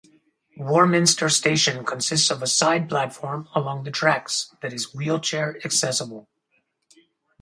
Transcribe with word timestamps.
Warminster 0.57 1.29
station 1.29 1.85
consists 1.85 2.31
of 2.31 2.41
a 2.41 2.47
side 2.47 2.89
platform 2.89 3.47
along 3.53 3.83
the 3.83 3.91
tracks 3.91 4.51
that 4.63 4.73
is 4.73 4.95
wheelchair 4.95 5.57
accessible. 5.63 6.27